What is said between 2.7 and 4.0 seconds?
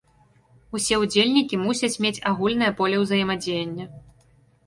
поле ўзаемадзеяння.